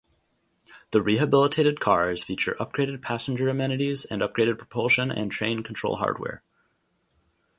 [0.89, 6.41] The rehabilitated cars feature upgraded passenger amenities and upgraded propulsion and train control hardware.